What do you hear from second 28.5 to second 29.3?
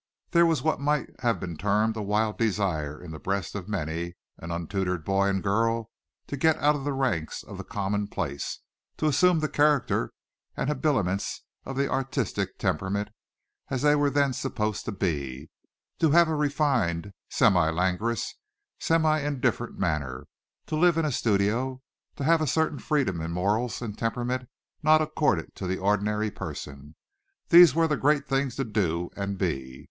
to do